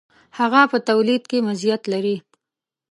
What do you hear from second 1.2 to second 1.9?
کې مزیت